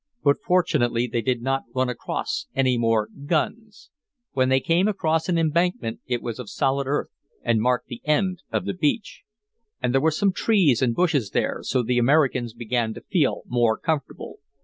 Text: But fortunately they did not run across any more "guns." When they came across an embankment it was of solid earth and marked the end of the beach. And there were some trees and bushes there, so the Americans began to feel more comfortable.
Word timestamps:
But 0.23 0.37
fortunately 0.43 1.05
they 1.05 1.21
did 1.21 1.43
not 1.43 1.65
run 1.75 1.87
across 1.87 2.47
any 2.55 2.75
more 2.75 3.09
"guns." 3.27 3.91
When 4.31 4.49
they 4.49 4.59
came 4.59 4.87
across 4.87 5.29
an 5.29 5.37
embankment 5.37 5.99
it 6.07 6.23
was 6.23 6.39
of 6.39 6.49
solid 6.49 6.87
earth 6.87 7.09
and 7.43 7.61
marked 7.61 7.85
the 7.85 8.01
end 8.03 8.41
of 8.51 8.65
the 8.65 8.73
beach. 8.73 9.21
And 9.79 9.93
there 9.93 10.01
were 10.01 10.09
some 10.09 10.33
trees 10.33 10.81
and 10.81 10.95
bushes 10.95 11.29
there, 11.29 11.59
so 11.61 11.83
the 11.83 11.99
Americans 11.99 12.55
began 12.55 12.95
to 12.95 13.01
feel 13.01 13.43
more 13.45 13.77
comfortable. 13.77 14.39